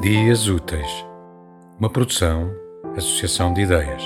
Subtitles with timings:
[0.00, 1.04] Dias Úteis,
[1.78, 2.50] uma produção,
[2.96, 4.02] associação de ideias.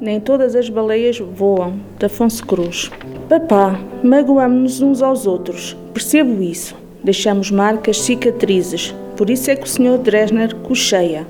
[0.00, 2.90] Nem todas as baleias voam, de Afonso Cruz.
[3.28, 6.74] Papá, magoamos-nos uns aos outros, percebo isso.
[7.04, 9.98] Deixamos marcas, cicatrizes, por isso é que o Sr.
[9.98, 11.24] Dresner cocheia.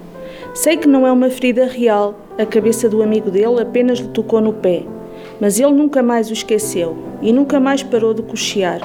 [0.55, 4.41] Sei que não é uma ferida real, a cabeça do amigo dele apenas lhe tocou
[4.41, 4.83] no pé,
[5.41, 8.81] mas ele nunca mais o esqueceu e nunca mais parou de cochear.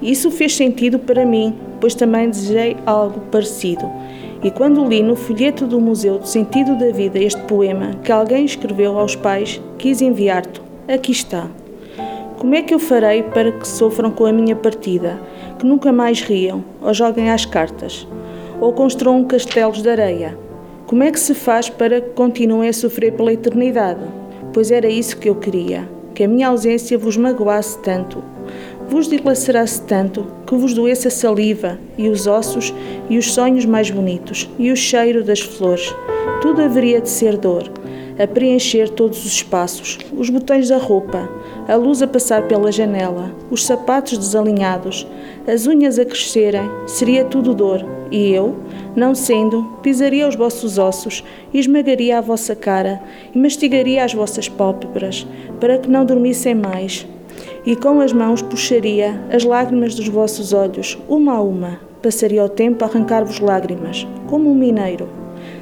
[0.00, 3.88] Isso fez sentido para mim, pois também desejei algo parecido.
[4.42, 8.44] E quando li no folheto do Museu do Sentido da Vida este poema que alguém
[8.44, 10.60] escreveu aos pais, quis enviar-te.
[10.88, 11.46] Aqui está.
[12.38, 15.20] Como é que eu farei para que sofram com a minha partida,
[15.60, 18.04] que nunca mais riam, ou joguem às cartas,
[18.60, 20.36] ou construam castelos de areia?
[20.88, 24.00] Como é que se faz para que continuem a sofrer pela eternidade?
[24.52, 28.22] Pois era isso que eu queria, que a minha ausência vos magoasse tanto,
[28.88, 32.74] vos dilacerasse tanto, que vos doesse a saliva e os ossos
[33.08, 35.94] e os sonhos mais bonitos e o cheiro das flores.
[36.42, 37.70] Tudo haveria de ser dor,
[38.18, 41.28] a preencher todos os espaços, os botões da roupa,
[41.68, 45.06] a luz a passar pela janela, os sapatos desalinhados,
[45.46, 48.56] as unhas a crescerem, seria tudo dor, e eu,
[48.94, 53.02] não sendo, pisaria os vossos ossos, esmagaria a vossa cara,
[53.34, 55.26] e mastigaria as vossas pálpebras,
[55.58, 57.06] para que não dormissem mais,
[57.64, 61.80] e com as mãos puxaria as lágrimas dos vossos olhos, uma a uma.
[62.02, 65.08] Passaria o tempo a arrancar-vos lágrimas, como um mineiro.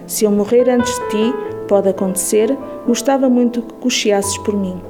[0.06, 1.34] Se eu morrer antes de ti,
[1.70, 4.82] pode acontecer, gostava muito que cocheasses por mim.